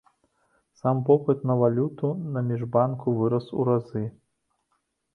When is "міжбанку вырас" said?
2.49-3.55